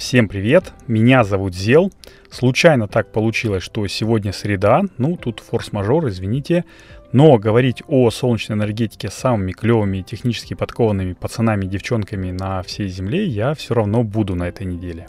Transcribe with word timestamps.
Всем 0.00 0.28
привет, 0.28 0.72
меня 0.86 1.24
зовут 1.24 1.54
Зел. 1.54 1.92
Случайно 2.30 2.88
так 2.88 3.12
получилось, 3.12 3.62
что 3.62 3.86
сегодня 3.86 4.32
среда, 4.32 4.80
ну 4.96 5.18
тут 5.18 5.40
форс-мажор, 5.40 6.08
извините, 6.08 6.64
но 7.12 7.36
говорить 7.36 7.82
о 7.86 8.10
солнечной 8.10 8.56
энергетике 8.56 9.10
с 9.10 9.14
самыми 9.14 9.52
клевыми 9.52 10.00
технически 10.00 10.54
подкованными 10.54 11.12
пацанами 11.12 11.66
и 11.66 11.68
девчонками 11.68 12.30
на 12.30 12.62
всей 12.62 12.88
земле 12.88 13.26
я 13.26 13.52
все 13.52 13.74
равно 13.74 14.02
буду 14.02 14.34
на 14.34 14.48
этой 14.48 14.66
неделе. 14.66 15.06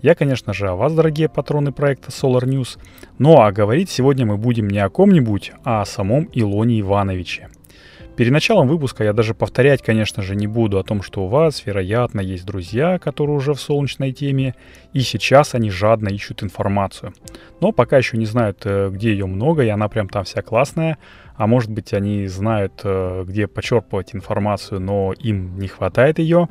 Я, 0.00 0.14
конечно 0.14 0.54
же, 0.54 0.66
о 0.66 0.76
вас, 0.76 0.94
дорогие 0.94 1.28
патроны 1.28 1.70
проекта 1.70 2.08
Solar 2.08 2.44
News, 2.44 2.78
но 3.18 3.42
а 3.42 3.52
говорить 3.52 3.90
сегодня 3.90 4.24
мы 4.24 4.38
будем 4.38 4.66
не 4.66 4.78
о 4.78 4.88
ком-нибудь, 4.88 5.52
а 5.62 5.82
о 5.82 5.84
самом 5.84 6.30
Илоне 6.32 6.80
Ивановиче– 6.80 7.50
Перед 8.16 8.30
началом 8.30 8.68
выпуска 8.68 9.04
я 9.04 9.14
даже 9.14 9.32
повторять, 9.32 9.80
конечно 9.80 10.22
же, 10.22 10.36
не 10.36 10.46
буду 10.46 10.78
о 10.78 10.84
том, 10.84 11.02
что 11.02 11.24
у 11.24 11.28
вас, 11.28 11.64
вероятно, 11.64 12.20
есть 12.20 12.44
друзья, 12.44 12.98
которые 12.98 13.36
уже 13.36 13.54
в 13.54 13.60
солнечной 13.60 14.12
теме, 14.12 14.54
и 14.92 15.00
сейчас 15.00 15.54
они 15.54 15.70
жадно 15.70 16.10
ищут 16.10 16.42
информацию. 16.42 17.14
Но 17.60 17.72
пока 17.72 17.96
еще 17.96 18.18
не 18.18 18.26
знают, 18.26 18.62
э, 18.64 18.90
где 18.90 19.12
ее 19.12 19.24
много, 19.24 19.62
и 19.64 19.68
она 19.68 19.88
прям 19.88 20.10
там 20.10 20.24
вся 20.24 20.42
классная. 20.42 20.98
А 21.36 21.46
может 21.46 21.70
быть, 21.70 21.94
они 21.94 22.26
знают, 22.26 22.82
э, 22.84 23.24
где 23.26 23.46
почерпывать 23.46 24.14
информацию, 24.14 24.78
но 24.78 25.14
им 25.18 25.58
не 25.58 25.68
хватает 25.68 26.18
ее. 26.18 26.48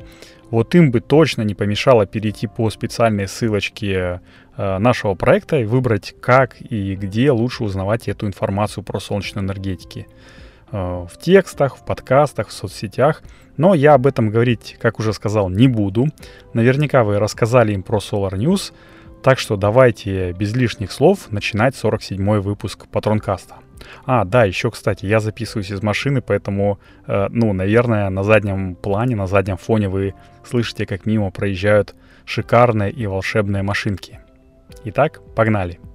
Вот 0.50 0.74
им 0.74 0.90
бы 0.90 1.00
точно 1.00 1.42
не 1.42 1.54
помешало 1.54 2.06
перейти 2.06 2.48
по 2.48 2.70
специальной 2.70 3.28
ссылочке 3.28 4.20
э, 4.56 4.78
нашего 4.78 5.14
проекта 5.14 5.60
и 5.60 5.64
выбрать, 5.64 6.12
как 6.20 6.56
и 6.60 6.96
где 6.96 7.30
лучше 7.30 7.62
узнавать 7.62 8.08
эту 8.08 8.26
информацию 8.26 8.82
про 8.82 8.98
солнечную 8.98 9.46
энергетику. 9.46 10.06
Э, 10.72 11.06
в 11.08 11.18
текстах, 11.18 11.76
в 11.76 11.84
подкастах, 11.84 12.48
в 12.48 12.52
соцсетях. 12.52 13.22
Но 13.56 13.74
я 13.74 13.94
об 13.94 14.06
этом 14.06 14.30
говорить, 14.30 14.76
как 14.80 14.98
уже 14.98 15.12
сказал, 15.12 15.50
не 15.50 15.68
буду. 15.68 16.06
Наверняка 16.54 17.04
вы 17.04 17.18
рассказали 17.18 17.74
им 17.74 17.82
про 17.82 17.98
Solar 17.98 18.32
News. 18.32 18.72
Так 19.22 19.38
что 19.38 19.56
давайте 19.56 20.32
без 20.32 20.54
лишних 20.56 20.90
слов 20.90 21.30
начинать 21.30 21.74
47-й 21.74 22.40
выпуск 22.40 22.88
Патронкаста. 22.90 23.56
А, 24.04 24.24
да, 24.24 24.44
еще, 24.44 24.70
кстати, 24.70 25.06
я 25.06 25.20
записываюсь 25.20 25.70
из 25.70 25.82
машины, 25.82 26.22
поэтому, 26.22 26.80
э, 27.06 27.28
ну, 27.30 27.52
наверное, 27.52 28.10
на 28.10 28.24
заднем 28.24 28.74
плане, 28.74 29.14
на 29.14 29.26
заднем 29.26 29.58
фоне 29.58 29.88
вы 29.88 30.14
слышите, 30.44 30.86
как 30.86 31.06
мимо 31.06 31.30
проезжают 31.30 31.94
шикарные 32.24 32.90
и 32.90 33.06
волшебные 33.06 33.62
машинки. 33.62 34.20
Итак, 34.84 35.20
погнали! 35.36 35.91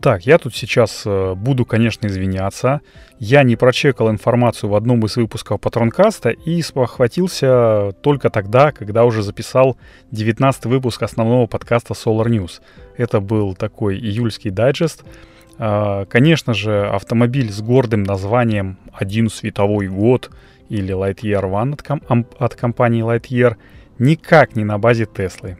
Так, 0.00 0.24
я 0.24 0.38
тут 0.38 0.54
сейчас 0.56 1.02
э, 1.04 1.34
буду, 1.34 1.66
конечно, 1.66 2.06
извиняться. 2.06 2.80
Я 3.18 3.42
не 3.42 3.56
прочекал 3.56 4.10
информацию 4.10 4.70
в 4.70 4.74
одном 4.74 5.04
из 5.04 5.16
выпусков 5.16 5.60
Патронкаста 5.60 6.30
и 6.30 6.62
спохватился 6.62 7.92
только 8.00 8.30
тогда, 8.30 8.72
когда 8.72 9.04
уже 9.04 9.22
записал 9.22 9.76
19 10.12 10.64
выпуск 10.64 11.02
основного 11.02 11.46
подкаста 11.46 11.92
Solar 11.92 12.28
News. 12.28 12.62
Это 12.96 13.20
был 13.20 13.54
такой 13.54 13.98
июльский 13.98 14.50
дайджест. 14.50 15.04
Э, 15.58 16.06
конечно 16.08 16.54
же, 16.54 16.88
автомобиль 16.88 17.52
с 17.52 17.60
гордым 17.60 18.02
названием 18.02 18.78
«Один 18.94 19.28
световой 19.28 19.88
год» 19.88 20.30
или 20.70 20.94
Lightyear 20.94 21.42
One 21.42 21.78
от, 22.08 22.40
от 22.40 22.54
компании 22.54 23.04
Lightyear 23.04 23.56
никак 23.98 24.56
не 24.56 24.64
на 24.64 24.78
базе 24.78 25.04
Теслы. 25.04 25.58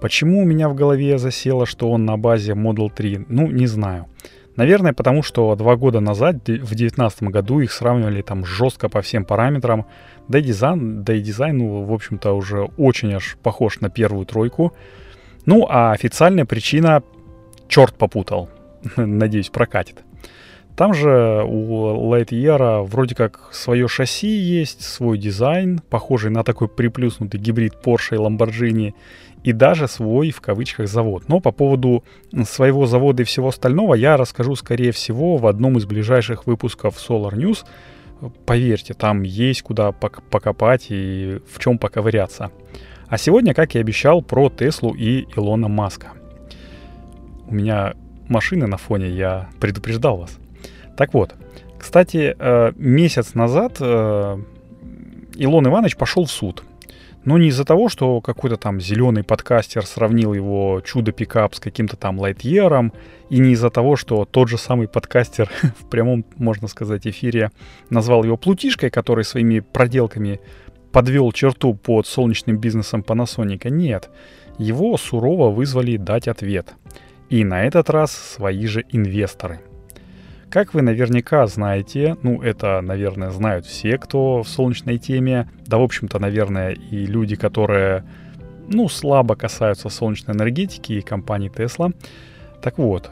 Почему 0.00 0.42
у 0.42 0.44
меня 0.44 0.68
в 0.68 0.74
голове 0.74 1.18
засело, 1.18 1.66
что 1.66 1.90
он 1.90 2.04
на 2.04 2.16
базе 2.16 2.52
Model 2.52 2.90
3? 2.94 3.26
Ну, 3.28 3.48
не 3.48 3.66
знаю. 3.66 4.06
Наверное, 4.56 4.92
потому 4.92 5.22
что 5.22 5.54
два 5.56 5.76
года 5.76 6.00
назад, 6.00 6.36
в 6.36 6.44
2019 6.44 7.22
году, 7.24 7.60
их 7.60 7.72
сравнивали 7.72 8.22
там 8.22 8.44
жестко 8.44 8.88
по 8.88 9.00
всем 9.00 9.24
параметрам. 9.24 9.86
Да 10.28 10.38
и 10.38 10.42
дизайн, 10.42 11.02
да 11.02 11.14
и 11.14 11.20
дизайн, 11.20 11.58
ну, 11.58 11.84
в 11.84 11.92
общем-то, 11.92 12.32
уже 12.32 12.68
очень 12.76 13.12
аж 13.14 13.36
похож 13.42 13.80
на 13.80 13.90
первую 13.90 14.26
тройку. 14.26 14.72
Ну, 15.46 15.66
а 15.68 15.92
официальная 15.92 16.44
причина 16.44 17.02
черт 17.68 17.94
попутал. 17.94 18.48
Надеюсь, 18.96 19.50
прокатит. 19.50 20.04
Там 20.76 20.94
же 20.94 21.44
у 21.46 22.12
Lightyear 22.12 22.84
вроде 22.84 23.14
как 23.14 23.50
свое 23.52 23.86
шасси 23.86 24.28
есть, 24.28 24.82
свой 24.82 25.18
дизайн, 25.18 25.80
похожий 25.90 26.30
на 26.30 26.42
такой 26.42 26.68
приплюснутый 26.68 27.38
гибрид 27.38 27.74
Porsche 27.84 28.14
и 28.14 28.18
Lamborghini 28.18 28.94
и 29.42 29.52
даже 29.52 29.88
свой, 29.88 30.30
в 30.30 30.40
кавычках, 30.40 30.88
завод. 30.88 31.24
Но 31.28 31.40
по 31.40 31.50
поводу 31.50 32.04
своего 32.44 32.86
завода 32.86 33.22
и 33.22 33.26
всего 33.26 33.48
остального 33.48 33.94
я 33.94 34.16
расскажу, 34.16 34.54
скорее 34.54 34.92
всего, 34.92 35.36
в 35.36 35.46
одном 35.46 35.78
из 35.78 35.86
ближайших 35.86 36.46
выпусков 36.46 36.96
Solar 36.96 37.34
News. 37.34 37.64
Поверьте, 38.44 38.94
там 38.94 39.22
есть 39.22 39.62
куда 39.62 39.92
покопать 39.92 40.86
и 40.90 41.40
в 41.50 41.58
чем 41.58 41.78
поковыряться. 41.78 42.50
А 43.08 43.18
сегодня, 43.18 43.54
как 43.54 43.74
и 43.74 43.78
обещал, 43.78 44.22
про 44.22 44.50
Теслу 44.50 44.94
и 44.94 45.26
Илона 45.36 45.68
Маска. 45.68 46.12
У 47.46 47.54
меня 47.54 47.94
машины 48.28 48.66
на 48.66 48.76
фоне, 48.76 49.08
я 49.08 49.48
предупреждал 49.58 50.18
вас. 50.18 50.39
Так 51.00 51.14
вот, 51.14 51.34
кстати, 51.78 52.36
э, 52.38 52.72
месяц 52.76 53.32
назад 53.32 53.78
э, 53.80 54.38
Илон 55.34 55.66
Иванович 55.66 55.96
пошел 55.96 56.26
в 56.26 56.30
суд 56.30 56.62
но 57.24 57.38
не 57.38 57.48
из-за 57.48 57.64
того, 57.64 57.88
что 57.88 58.20
какой-то 58.20 58.58
там 58.58 58.82
зеленый 58.82 59.24
подкастер 59.24 59.86
сравнил 59.86 60.34
его 60.34 60.82
чудо-пикап 60.84 61.54
с 61.54 61.60
каким-то 61.60 61.96
там 61.96 62.18
лайтьером, 62.18 62.92
и 63.30 63.38
не 63.38 63.52
из-за 63.52 63.70
того, 63.70 63.96
что 63.96 64.26
тот 64.26 64.48
же 64.50 64.58
самый 64.58 64.88
подкастер 64.88 65.50
в 65.80 65.88
прямом, 65.88 66.26
можно 66.36 66.68
сказать, 66.68 67.06
эфире 67.06 67.50
назвал 67.88 68.22
его 68.22 68.36
плутишкой, 68.36 68.90
который 68.90 69.24
своими 69.24 69.60
проделками 69.60 70.40
подвел 70.92 71.32
черту 71.32 71.72
под 71.72 72.06
солнечным 72.06 72.58
бизнесом 72.58 73.02
Panasonic. 73.06 73.70
Нет, 73.70 74.10
его 74.58 74.98
сурово 74.98 75.50
вызвали 75.50 75.96
дать 75.96 76.28
ответ. 76.28 76.74
И 77.30 77.42
на 77.42 77.64
этот 77.64 77.88
раз 77.88 78.12
свои 78.12 78.66
же 78.66 78.84
инвесторы– 78.90 79.60
как 80.50 80.74
вы 80.74 80.82
наверняка 80.82 81.46
знаете, 81.46 82.16
ну 82.22 82.42
это, 82.42 82.80
наверное, 82.80 83.30
знают 83.30 83.66
все, 83.66 83.96
кто 83.98 84.42
в 84.42 84.48
солнечной 84.48 84.98
теме, 84.98 85.48
да, 85.66 85.78
в 85.78 85.82
общем-то, 85.82 86.18
наверное, 86.18 86.72
и 86.72 87.06
люди, 87.06 87.36
которые, 87.36 88.04
ну, 88.68 88.88
слабо 88.88 89.36
касаются 89.36 89.88
солнечной 89.88 90.36
энергетики 90.36 90.94
и 90.94 91.02
компании 91.02 91.50
Tesla. 91.50 91.94
Так 92.60 92.78
вот, 92.78 93.10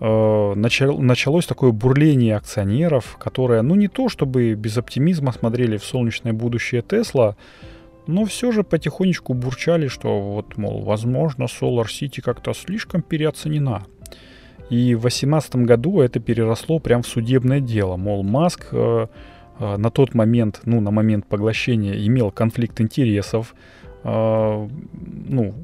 началось 0.00 1.46
такое 1.46 1.72
бурление 1.72 2.36
акционеров, 2.36 3.16
которые, 3.18 3.62
ну 3.62 3.74
не 3.74 3.88
то 3.88 4.08
чтобы 4.08 4.54
без 4.54 4.78
оптимизма 4.78 5.32
смотрели 5.32 5.76
в 5.76 5.84
солнечное 5.84 6.32
будущее 6.32 6.82
Тесла, 6.82 7.36
но 8.08 8.24
все 8.24 8.52
же 8.52 8.64
потихонечку 8.64 9.34
бурчали, 9.34 9.88
что 9.88 10.20
вот, 10.20 10.56
мол, 10.56 10.82
возможно, 10.82 11.44
Solar 11.44 11.86
City 11.86 12.22
как-то 12.22 12.54
слишком 12.54 13.02
переоценена. 13.02 13.84
И 14.70 14.94
в 14.94 15.00
2018 15.00 15.56
году 15.56 16.00
это 16.00 16.18
переросло 16.18 16.78
прям 16.78 17.02
в 17.02 17.06
судебное 17.06 17.60
дело. 17.60 17.96
Мол, 17.96 18.22
Маск 18.22 18.68
э, 18.72 19.06
э, 19.58 19.76
на 19.76 19.90
тот 19.90 20.14
момент, 20.14 20.60
ну, 20.64 20.80
на 20.80 20.90
момент 20.90 21.26
поглощения 21.26 22.06
имел 22.06 22.30
конфликт 22.30 22.80
интересов, 22.80 23.54
э, 24.04 24.68
ну, 25.28 25.54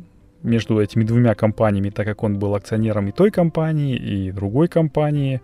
между 0.45 0.81
этими 0.81 1.03
двумя 1.05 1.35
компаниями, 1.35 1.91
так 1.91 2.07
как 2.07 2.23
он 2.23 2.39
был 2.39 2.55
акционером 2.55 3.09
и 3.09 3.13
той 3.13 3.31
компании, 3.31 3.97
и 3.97 4.31
другой 4.31 4.69
компании. 4.69 5.41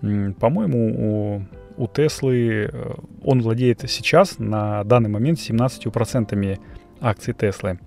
По-моему, 0.00 1.42
у, 1.78 1.82
у 1.82 1.88
Теслы 1.88 2.68
э, 2.72 2.94
он 3.24 3.40
владеет 3.40 3.80
сейчас 3.88 4.38
на 4.38 4.84
данный 4.84 5.08
момент 5.08 5.38
17% 5.38 6.58
акций 7.00 7.34
Теслы. 7.34 7.78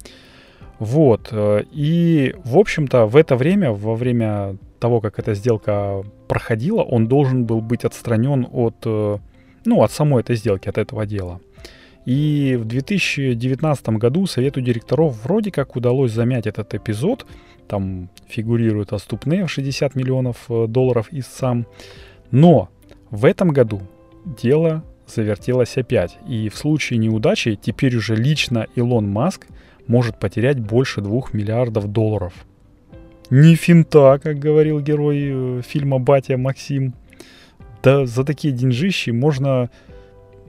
Вот. 0.79 1.29
Э, 1.31 1.63
и, 1.71 2.35
в 2.43 2.57
общем-то, 2.57 3.05
в 3.05 3.15
это 3.15 3.35
время, 3.35 3.71
во 3.71 3.95
время 3.95 4.57
того, 4.79 5.01
как 5.01 5.19
эта 5.19 5.35
сделка 5.35 6.03
проходила, 6.27 6.81
он 6.81 7.07
должен 7.07 7.45
был 7.45 7.61
быть 7.61 7.85
отстранен 7.85 8.47
от, 8.51 8.75
э, 8.85 9.17
ну, 9.65 9.83
от 9.83 9.91
самой 9.91 10.21
этой 10.21 10.35
сделки, 10.35 10.67
от 10.67 10.77
этого 10.77 11.05
дела. 11.05 11.39
И 12.05 12.55
в 12.59 12.65
2019 12.65 13.89
году 13.89 14.27
Совету 14.27 14.61
директоров 14.61 15.23
вроде 15.23 15.51
как 15.51 15.75
удалось 15.75 16.11
замять 16.11 16.45
этот 16.45 16.73
эпизод. 16.73 17.25
Там 17.67 18.09
фигурирует 18.27 18.93
отступные 18.93 19.45
в 19.45 19.51
60 19.51 19.95
миллионов 19.95 20.45
э, 20.49 20.67
долларов 20.67 21.07
истцам. 21.11 21.65
Но 22.29 22.69
в 23.09 23.25
этом 23.25 23.49
году 23.49 23.81
дело 24.23 24.83
завертелось 25.07 25.77
опять. 25.77 26.17
И 26.27 26.49
в 26.49 26.55
случае 26.55 26.99
неудачи 26.99 27.57
теперь 27.59 27.95
уже 27.95 28.15
лично 28.15 28.67
Илон 28.75 29.09
Маск 29.09 29.47
может 29.87 30.19
потерять 30.19 30.59
больше 30.59 31.01
2 31.01 31.21
миллиардов 31.33 31.91
долларов. 31.91 32.33
Не 33.31 33.55
финта, 33.55 34.19
как 34.21 34.37
говорил 34.37 34.79
герой 34.79 35.19
э, 35.23 35.61
фильма 35.67 35.97
«Батя» 35.97 36.37
Максим. 36.37 36.93
Да 37.81 38.05
за 38.05 38.23
такие 38.23 38.53
деньжищи 38.53 39.09
можно... 39.09 39.71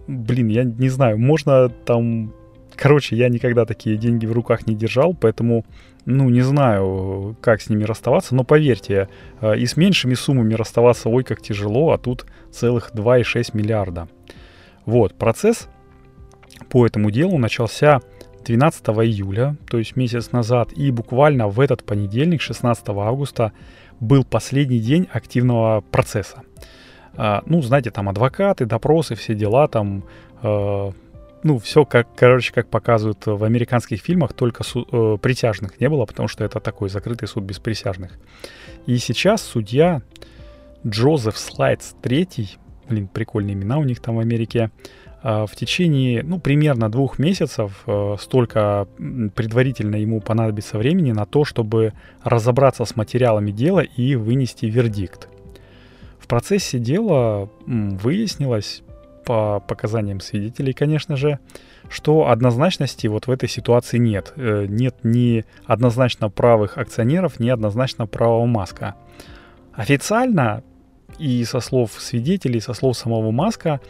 Блин, 0.06 0.48
я 0.48 0.64
не 0.64 0.88
знаю, 0.88 1.18
можно 1.18 1.68
там... 1.68 2.32
Короче, 2.74 3.16
я 3.16 3.28
никогда 3.28 3.64
такие 3.64 3.96
деньги 3.96 4.26
в 4.26 4.32
руках 4.32 4.66
не 4.66 4.74
держал, 4.74 5.14
поэтому, 5.14 5.64
ну, 6.04 6.28
не 6.28 6.42
знаю, 6.42 7.36
как 7.40 7.62
с 7.62 7.70
ними 7.70 7.84
расставаться, 7.84 8.34
но 8.34 8.44
поверьте, 8.44 9.08
э, 9.40 9.56
и 9.56 9.64
с 9.64 9.78
меньшими 9.78 10.12
суммами 10.12 10.52
расставаться, 10.52 11.08
ой, 11.08 11.24
как 11.24 11.40
тяжело, 11.40 11.92
а 11.92 11.98
тут 11.98 12.26
целых 12.50 12.90
2,6 12.92 13.56
миллиарда. 13.56 14.08
Вот, 14.84 15.14
процесс 15.14 15.68
по 16.68 16.86
этому 16.86 17.10
делу 17.10 17.38
начался 17.38 18.00
12 18.44 18.86
июля, 18.88 19.56
то 19.68 19.78
есть 19.78 19.96
месяц 19.96 20.30
назад, 20.32 20.72
и 20.72 20.90
буквально 20.90 21.48
в 21.48 21.58
этот 21.60 21.82
понедельник, 21.84 22.40
16 22.40 22.88
августа, 22.90 23.52
был 24.00 24.24
последний 24.24 24.78
день 24.78 25.08
активного 25.12 25.80
процесса. 25.80 26.42
А, 27.16 27.42
ну, 27.46 27.62
знаете, 27.62 27.90
там 27.90 28.08
адвокаты, 28.08 28.66
допросы, 28.66 29.14
все 29.14 29.34
дела, 29.34 29.68
там, 29.68 30.04
э, 30.42 30.90
ну, 31.42 31.58
все 31.58 31.84
как, 31.84 32.08
короче, 32.16 32.52
как 32.52 32.68
показывают 32.68 33.24
в 33.26 33.44
американских 33.44 34.00
фильмах, 34.00 34.32
только 34.32 34.64
су- 34.64 34.86
э, 34.90 35.18
присяжных 35.20 35.80
не 35.80 35.88
было, 35.88 36.04
потому 36.04 36.28
что 36.28 36.44
это 36.44 36.60
такой 36.60 36.88
закрытый 36.88 37.28
суд 37.28 37.44
без 37.44 37.58
присяжных. 37.58 38.18
И 38.86 38.98
сейчас 38.98 39.42
судья 39.42 40.02
Джозеф 40.86 41.36
Слайдс 41.36 41.94
III, 42.02 42.48
блин, 42.88 43.08
прикольные 43.08 43.54
имена 43.54 43.78
у 43.78 43.84
них 43.84 44.00
там 44.00 44.16
в 44.16 44.20
Америке, 44.20 44.70
а, 45.22 45.46
в 45.46 45.56
течение, 45.56 46.22
ну, 46.22 46.38
примерно 46.38 46.88
двух 46.88 47.18
месяцев 47.18 47.82
э, 47.86 48.16
столько 48.20 48.86
предварительно 49.34 49.96
ему 49.96 50.20
понадобится 50.20 50.78
времени 50.78 51.10
на 51.10 51.26
то, 51.26 51.44
чтобы 51.44 51.94
разобраться 52.22 52.84
с 52.84 52.94
материалами 52.94 53.50
дела 53.50 53.80
и 53.80 54.14
вынести 54.14 54.66
вердикт. 54.66 55.28
В 56.26 56.28
процессе 56.28 56.80
дела 56.80 57.48
выяснилось, 57.66 58.82
по 59.24 59.60
показаниям 59.60 60.18
свидетелей, 60.18 60.72
конечно 60.72 61.14
же, 61.14 61.38
что 61.88 62.30
однозначности 62.30 63.06
вот 63.06 63.28
в 63.28 63.30
этой 63.30 63.48
ситуации 63.48 63.98
нет. 63.98 64.32
Э, 64.34 64.66
нет 64.68 64.96
ни 65.04 65.44
однозначно 65.66 66.28
правых 66.28 66.78
акционеров, 66.78 67.38
ни 67.38 67.48
однозначно 67.48 68.08
правого 68.08 68.44
Маска. 68.44 68.96
Официально 69.72 70.64
и 71.20 71.44
со 71.44 71.60
слов 71.60 71.92
свидетелей, 71.92 72.58
со 72.58 72.74
слов 72.74 72.98
самого 72.98 73.30
Маска, 73.30 73.80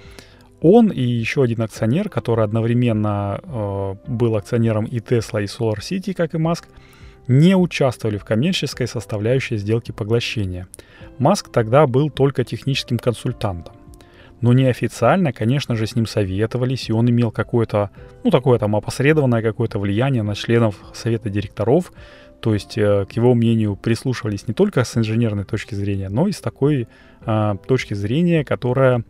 он 0.61 0.89
и 0.89 1.01
еще 1.01 1.43
один 1.43 1.63
акционер, 1.63 2.11
который 2.11 2.45
одновременно 2.45 3.41
э, 3.43 3.95
был 4.09 4.37
акционером 4.37 4.85
и 4.85 4.99
Tesla, 4.99 5.43
и 5.43 5.47
Solar 5.47 5.79
City, 5.79 6.13
как 6.13 6.35
и 6.35 6.39
Маск, 6.39 6.69
не 7.29 7.57
участвовали 7.57 8.19
в 8.19 8.25
коммерческой 8.25 8.87
составляющей 8.87 9.57
сделки 9.57 9.93
поглощения. 9.93 10.69
Маск 11.19 11.51
тогда 11.51 11.87
был 11.87 12.11
только 12.11 12.45
техническим 12.45 12.99
консультантом. 12.99 13.75
Но 14.41 14.53
неофициально, 14.53 15.33
конечно 15.33 15.77
же, 15.77 15.87
с 15.87 15.97
ним 15.97 16.07
советовались, 16.07 16.89
и 16.89 16.93
он 16.93 17.09
имел 17.09 17.31
какое-то, 17.31 17.91
ну, 18.23 18.31
такое 18.31 18.59
там 18.59 18.77
опосредованное 18.77 19.43
какое-то 19.43 19.79
влияние 19.79 20.23
на 20.23 20.35
членов 20.35 20.77
совета 20.93 21.31
директоров, 21.31 21.93
то 22.41 22.53
есть 22.53 22.77
э, 22.77 23.07
к 23.07 23.13
его 23.13 23.35
мнению 23.35 23.77
прислушивались 23.77 24.47
не 24.47 24.53
только 24.53 24.85
с 24.85 24.95
инженерной 24.97 25.45
точки 25.45 25.75
зрения, 25.75 26.11
но 26.11 26.29
и 26.29 26.33
с 26.33 26.41
такой 26.41 26.87
э, 27.25 27.55
точки 27.67 27.95
зрения, 27.95 28.45
которая 28.45 29.05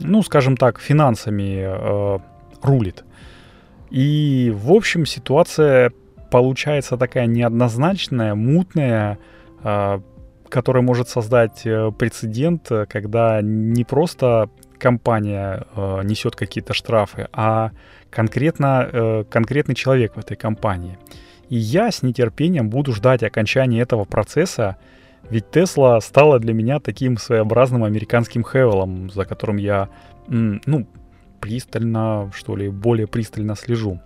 ну, 0.00 0.22
скажем 0.22 0.56
так, 0.56 0.80
финансами 0.80 1.64
э, 1.66 2.18
рулит. 2.62 3.04
И, 3.90 4.52
в 4.54 4.72
общем, 4.72 5.06
ситуация 5.06 5.92
получается 6.30 6.96
такая 6.96 7.26
неоднозначная, 7.26 8.34
мутная, 8.34 9.18
э, 9.62 10.00
которая 10.48 10.82
может 10.82 11.08
создать 11.08 11.66
э, 11.66 11.90
прецедент, 11.98 12.70
когда 12.88 13.40
не 13.42 13.84
просто 13.84 14.48
компания 14.78 15.66
э, 15.74 16.02
несет 16.04 16.36
какие-то 16.36 16.74
штрафы, 16.74 17.28
а 17.32 17.70
конкретно, 18.10 18.88
э, 18.92 19.24
конкретный 19.28 19.74
человек 19.74 20.14
в 20.14 20.18
этой 20.18 20.36
компании. 20.36 20.98
И 21.48 21.56
я 21.56 21.90
с 21.90 22.02
нетерпением 22.02 22.70
буду 22.70 22.92
ждать 22.92 23.22
окончания 23.22 23.80
этого 23.80 24.04
процесса, 24.04 24.76
ведь 25.30 25.50
Тесла 25.50 26.00
стала 26.00 26.38
для 26.38 26.52
меня 26.52 26.80
таким 26.80 27.16
своеобразным 27.16 27.82
американским 27.82 28.44
Хевелом, 28.44 29.10
за 29.10 29.24
которым 29.24 29.56
я, 29.56 29.88
ну, 30.28 30.86
пристально, 31.40 32.30
что 32.34 32.56
ли, 32.56 32.68
более 32.68 33.06
пристально 33.06 33.56
слежу. 33.56 34.00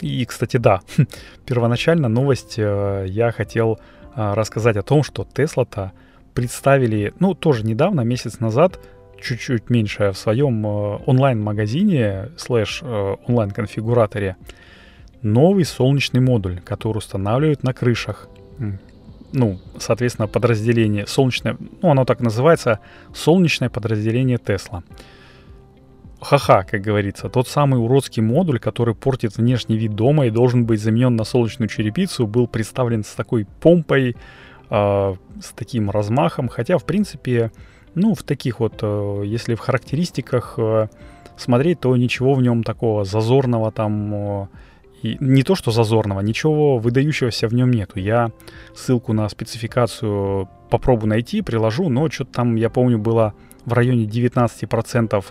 И, 0.00 0.24
кстати, 0.24 0.56
да, 0.56 0.80
первоначально 1.46 2.08
новость 2.08 2.54
э, 2.58 3.06
я 3.08 3.32
хотел 3.32 3.78
э, 4.14 4.34
рассказать 4.34 4.76
о 4.76 4.82
том, 4.82 5.02
что 5.02 5.24
Тесла-то 5.24 5.92
представили, 6.34 7.12
ну, 7.18 7.34
тоже 7.34 7.64
недавно, 7.64 8.02
месяц 8.02 8.40
назад, 8.40 8.80
чуть-чуть 9.20 9.68
меньше, 9.68 10.12
в 10.12 10.18
своем 10.18 10.66
э, 10.66 10.98
онлайн-магазине, 11.06 12.30
слэш 12.36 12.82
онлайн-конфигураторе, 12.82 14.36
новый 15.22 15.64
солнечный 15.64 16.20
модуль, 16.20 16.60
который 16.60 16.98
устанавливают 16.98 17.62
на 17.62 17.74
крышах 17.74 18.28
ну, 19.32 19.60
соответственно, 19.78 20.26
подразделение 20.26 21.06
солнечное, 21.06 21.56
ну, 21.82 21.90
оно 21.90 22.04
так 22.04 22.20
называется, 22.20 22.80
солнечное 23.14 23.70
подразделение 23.70 24.38
Тесла. 24.38 24.82
Ха-ха, 26.20 26.64
как 26.64 26.82
говорится, 26.82 27.28
тот 27.30 27.48
самый 27.48 27.82
уродский 27.82 28.22
модуль, 28.22 28.58
который 28.58 28.94
портит 28.94 29.36
внешний 29.36 29.78
вид 29.78 29.94
дома 29.94 30.26
и 30.26 30.30
должен 30.30 30.66
быть 30.66 30.80
заменен 30.80 31.16
на 31.16 31.24
солнечную 31.24 31.68
черепицу, 31.68 32.26
был 32.26 32.46
представлен 32.46 33.04
с 33.04 33.14
такой 33.14 33.46
помпой, 33.60 34.16
э, 34.68 35.14
с 35.40 35.52
таким 35.54 35.90
размахом, 35.90 36.48
хотя, 36.48 36.76
в 36.76 36.84
принципе, 36.84 37.52
ну, 37.94 38.14
в 38.14 38.22
таких 38.22 38.60
вот, 38.60 38.80
э, 38.82 39.22
если 39.24 39.54
в 39.54 39.60
характеристиках 39.60 40.54
э, 40.58 40.88
смотреть, 41.36 41.80
то 41.80 41.96
ничего 41.96 42.34
в 42.34 42.42
нем 42.42 42.62
такого 42.62 43.04
зазорного 43.04 43.72
там 43.72 44.14
э, 44.14 44.46
и 45.02 45.16
не 45.20 45.42
то, 45.42 45.54
что 45.54 45.70
зазорного, 45.70 46.20
ничего 46.20 46.78
выдающегося 46.78 47.48
в 47.48 47.54
нем 47.54 47.70
нету. 47.70 47.98
Я 47.98 48.30
ссылку 48.74 49.12
на 49.14 49.28
спецификацию 49.28 50.48
попробую 50.68 51.08
найти, 51.08 51.40
приложу, 51.40 51.88
но 51.88 52.10
что-то 52.10 52.32
там, 52.32 52.56
я 52.56 52.68
помню, 52.68 52.98
было 52.98 53.32
в 53.64 53.72
районе 53.72 54.04
19% 54.04 55.24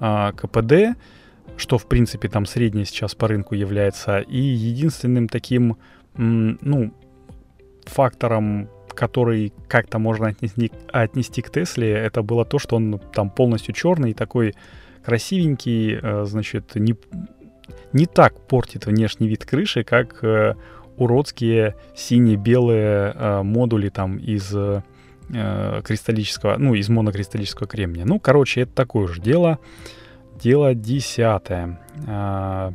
а, 0.00 0.32
КПД, 0.32 0.98
что, 1.56 1.78
в 1.78 1.86
принципе, 1.86 2.28
там 2.28 2.46
среднее 2.46 2.84
сейчас 2.84 3.14
по 3.14 3.28
рынку 3.28 3.54
является. 3.54 4.18
И 4.18 4.38
единственным 4.38 5.28
таким, 5.28 5.76
ну, 6.16 6.92
фактором, 7.84 8.68
который 8.88 9.52
как-то 9.68 9.98
можно 9.98 10.28
отнести, 10.28 10.72
отнести 10.92 11.42
к 11.42 11.50
Тесле, 11.50 11.92
это 11.92 12.22
было 12.22 12.44
то, 12.44 12.58
что 12.58 12.76
он 12.76 13.00
там 13.12 13.30
полностью 13.30 13.74
черный, 13.74 14.14
такой 14.14 14.54
красивенький, 15.04 15.98
э, 16.02 16.24
значит, 16.24 16.74
не, 16.74 16.96
не 17.92 18.06
так 18.06 18.40
портит 18.48 18.86
внешний 18.86 19.28
вид 19.28 19.44
крыши, 19.44 19.84
как 19.84 20.24
э, 20.24 20.56
уродские 20.96 21.76
сине-белые 21.94 23.12
э, 23.14 23.42
модули 23.42 23.88
там 23.88 24.16
из 24.16 24.52
э, 25.30 25.82
кристаллического, 25.84 26.56
ну, 26.58 26.74
из 26.74 26.88
монокристаллического 26.88 27.66
кремния. 27.66 28.04
Ну, 28.04 28.18
короче, 28.18 28.62
это 28.62 28.72
такое 28.72 29.08
же 29.08 29.20
дело. 29.20 29.58
Дело 30.40 30.74
десятое. 30.74 31.80
А, 32.06 32.72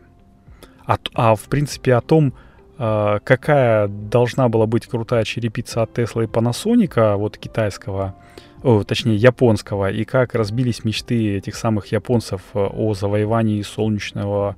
а, 0.86 0.98
а 1.14 1.36
в 1.36 1.44
принципе 1.44 1.96
о 1.96 2.02
том, 2.02 2.34
а, 2.78 3.20
какая 3.20 3.88
должна 3.88 4.50
была 4.50 4.66
быть 4.66 4.88
крутая 4.88 5.24
черепица 5.24 5.84
от 5.84 5.98
Tesla 5.98 6.24
и 6.24 6.28
Panasonic, 6.28 7.16
вот 7.16 7.38
китайского, 7.38 8.16
о, 8.64 8.84
точнее 8.84 9.16
японского, 9.16 9.92
и 9.92 10.04
как 10.04 10.34
разбились 10.34 10.84
мечты 10.84 11.38
этих 11.38 11.56
самых 11.56 11.88
японцев 11.88 12.42
э, 12.54 12.60
о 12.60 12.94
завоевании 12.94 13.62
солнечного 13.62 14.56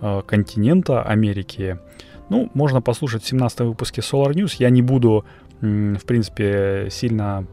э, 0.00 0.22
континента 0.26 1.02
Америки, 1.02 1.78
ну, 2.28 2.50
можно 2.54 2.80
послушать 2.80 3.24
в 3.24 3.28
17 3.28 3.60
выпуске 3.60 4.02
Solar 4.02 4.32
News. 4.32 4.54
Я 4.58 4.70
не 4.70 4.82
буду, 4.82 5.24
в 5.60 6.04
принципе, 6.06 6.88
сильно 6.90 7.46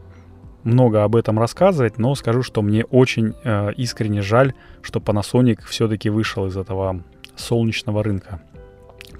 много 0.64 1.04
об 1.04 1.16
этом 1.16 1.38
рассказывать, 1.38 1.98
но 1.98 2.14
скажу, 2.14 2.42
что 2.42 2.62
мне 2.62 2.84
очень 2.84 3.34
э, 3.44 3.72
искренне 3.76 4.22
жаль, 4.22 4.54
что 4.82 5.00
Panasonic 5.00 5.60
все-таки 5.66 6.10
вышел 6.10 6.46
из 6.46 6.56
этого 6.56 7.02
солнечного 7.36 8.02
рынка. 8.02 8.40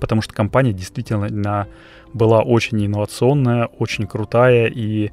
Потому 0.01 0.23
что 0.23 0.35
компания 0.35 0.73
действительно 0.73 1.67
была 2.13 2.43
очень 2.43 2.85
инновационная, 2.85 3.67
очень 3.67 4.07
крутая, 4.07 4.67
и 4.67 5.11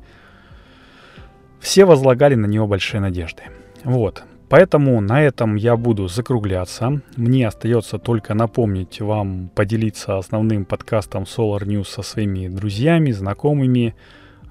все 1.60 1.86
возлагали 1.86 2.36
на 2.36 2.46
нее 2.46 2.66
большие 2.68 3.02
надежды. 3.02 3.44
Вот. 3.84 4.24
Поэтому 4.48 5.02
на 5.02 5.22
этом 5.24 5.56
я 5.56 5.76
буду 5.76 6.08
закругляться. 6.08 7.02
Мне 7.18 7.48
остается 7.48 7.98
только 7.98 8.34
напомнить 8.34 9.02
вам 9.02 9.50
поделиться 9.56 10.18
основным 10.18 10.66
подкастом 10.66 11.24
Solar 11.24 11.64
News 11.64 11.86
со 11.86 12.04
своими 12.04 12.48
друзьями, 12.48 13.12
знакомыми. 13.12 13.96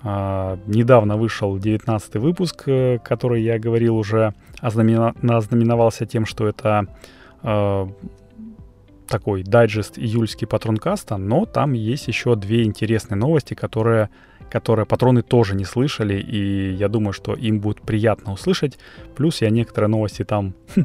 А, 0.02 0.58
недавно 0.66 1.16
вышел 1.16 1.56
19 1.58 2.16
выпуск, 2.16 2.64
э, 2.66 2.98
который 2.98 3.42
я 3.42 3.58
говорил 3.58 3.96
уже, 3.96 4.34
ознаменовался 4.60 6.04
тем, 6.06 6.26
что 6.26 6.46
это 6.46 6.86
а, 7.42 7.88
такой 9.08 9.42
дайджест 9.42 9.98
июльский 9.98 10.46
патронкаста, 10.46 11.16
но 11.16 11.46
там 11.46 11.72
есть 11.72 12.08
еще 12.08 12.36
две 12.36 12.64
интересные 12.64 13.16
новости, 13.16 13.54
которые, 13.54 14.10
которые 14.50 14.86
патроны 14.86 15.22
тоже 15.22 15.54
не 15.54 15.64
слышали, 15.64 16.20
и 16.20 16.72
я 16.72 16.88
думаю, 16.88 17.12
что 17.12 17.34
им 17.34 17.60
будет 17.60 17.80
приятно 17.80 18.32
услышать. 18.32 18.78
Плюс 19.16 19.42
я 19.42 19.50
некоторые 19.50 19.88
новости 19.88 20.24
там 20.24 20.54
хм, 20.74 20.84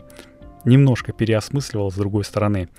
немножко 0.65 1.11
переосмысливал 1.11 1.91
с 1.91 1.95
другой 1.95 2.23
стороны. 2.23 2.69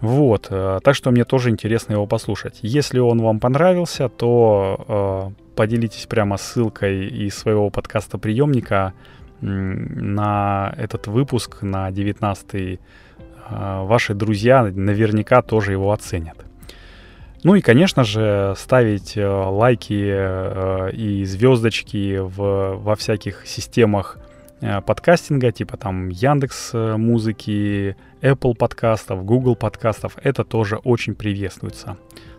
Вот, 0.00 0.48
э, 0.50 0.80
так 0.82 0.94
что 0.94 1.10
мне 1.10 1.24
тоже 1.24 1.50
интересно 1.50 1.94
его 1.94 2.06
послушать. 2.06 2.58
Если 2.60 2.98
он 2.98 3.22
вам 3.22 3.40
понравился, 3.40 4.08
то 4.10 5.32
э, 5.38 5.54
поделитесь 5.56 6.06
прямо 6.06 6.36
ссылкой 6.36 7.06
из 7.06 7.34
своего 7.34 7.70
подкаста 7.70 8.18
приемника 8.18 8.92
на 9.40 10.74
этот 10.78 11.06
выпуск, 11.06 11.62
на 11.62 11.90
19 11.90 12.54
а, 12.54 13.15
ваши 13.50 14.14
друзья 14.14 14.62
наверняка 14.64 15.42
тоже 15.42 15.72
его 15.72 15.92
оценят. 15.92 16.46
Ну 17.46 17.54
и, 17.54 17.60
конечно 17.60 18.02
же, 18.02 18.54
ставить 18.56 19.16
э, 19.16 19.24
лайки 19.24 20.04
э, 20.04 20.90
и 20.92 21.24
звездочки 21.24 22.18
в, 22.18 22.74
во 22.76 22.96
всяких 22.96 23.46
системах 23.46 24.18
э, 24.60 24.80
подкастинга, 24.80 25.52
типа 25.52 25.76
там 25.76 26.08
Яндекс 26.08 26.72
музыки, 26.72 27.96
Apple 28.20 28.56
подкастов, 28.56 29.24
Google 29.24 29.54
подкастов, 29.54 30.16
это 30.24 30.42
тоже 30.42 30.78
очень 30.78 31.14
приветствуется. 31.14 31.96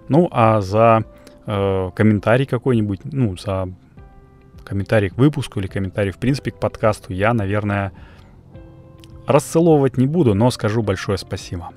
Ну 0.09 0.27
а 0.29 0.59
за 0.59 1.05
э, 1.45 1.91
комментарий 1.95 2.45
какой-нибудь, 2.45 3.01
ну 3.05 3.37
за 3.37 3.69
комментарий 4.65 5.07
к 5.07 5.17
выпуску 5.17 5.61
или 5.61 5.67
комментарий 5.67 6.11
в 6.11 6.17
принципе 6.17 6.51
к 6.51 6.59
подкасту 6.59 7.13
я, 7.13 7.33
наверное, 7.33 7.93
Расцеловывать 9.27 9.97
не 9.97 10.07
буду, 10.07 10.33
но 10.33 10.49
скажу 10.51 10.81
большое 10.81 11.17
спасибо. 11.17 11.71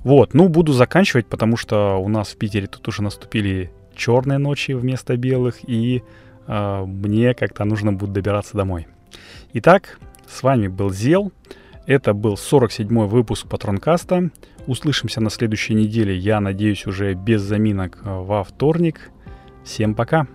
Вот, 0.00 0.34
ну 0.34 0.48
буду 0.48 0.72
заканчивать, 0.72 1.26
потому 1.26 1.56
что 1.56 1.96
у 1.96 2.08
нас 2.08 2.30
в 2.30 2.36
Питере 2.36 2.66
тут 2.66 2.86
уже 2.88 3.02
наступили 3.02 3.70
черные 3.94 4.38
ночи 4.38 4.72
вместо 4.72 5.16
белых, 5.16 5.58
и 5.68 6.02
э, 6.48 6.84
мне 6.84 7.34
как-то 7.34 7.64
нужно 7.64 7.92
будет 7.92 8.12
добираться 8.12 8.56
домой. 8.56 8.88
Итак, 9.52 10.00
с 10.28 10.42
вами 10.42 10.66
был 10.66 10.90
Зел. 10.90 11.30
Это 11.86 12.14
был 12.14 12.34
47-й 12.34 13.06
выпуск 13.06 13.48
Патронкаста. 13.48 14.30
Услышимся 14.66 15.20
на 15.20 15.30
следующей 15.30 15.74
неделе, 15.74 16.16
я 16.16 16.40
надеюсь, 16.40 16.86
уже 16.86 17.14
без 17.14 17.42
заминок 17.42 17.98
э, 18.04 18.08
во 18.08 18.42
вторник. 18.42 19.10
Всем 19.64 19.94
пока! 19.94 20.26